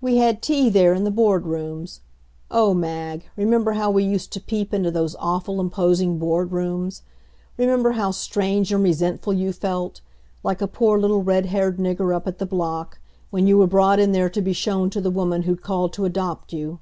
We 0.00 0.16
had 0.16 0.40
tea 0.40 0.70
there 0.70 0.94
in 0.94 1.04
the 1.04 1.10
Board 1.10 1.44
rooms. 1.44 2.00
Oh, 2.50 2.72
Mag, 2.72 3.28
remember 3.36 3.72
how 3.72 3.90
we 3.90 4.02
used 4.02 4.32
to 4.32 4.40
peep 4.40 4.72
into 4.72 4.90
those 4.90 5.14
awful, 5.18 5.60
imposing 5.60 6.18
Board 6.18 6.50
rooms! 6.50 7.02
Remember 7.58 7.92
how 7.92 8.10
strange 8.10 8.72
and 8.72 8.82
resentful 8.82 9.34
you 9.34 9.52
felt 9.52 10.00
like 10.42 10.62
a 10.62 10.66
poor 10.66 10.98
little 10.98 11.22
red 11.22 11.44
haired 11.44 11.76
nigger 11.76 12.14
up 12.16 12.26
at 12.26 12.38
the 12.38 12.46
block 12.46 13.00
when 13.28 13.46
you 13.46 13.58
were 13.58 13.66
brought 13.66 13.98
in 13.98 14.12
there 14.12 14.30
to 14.30 14.40
be 14.40 14.54
shown 14.54 14.88
to 14.88 15.00
the 15.02 15.10
woman 15.10 15.42
who'd 15.42 15.60
called 15.60 15.92
to 15.92 16.06
adopt 16.06 16.54
you! 16.54 16.78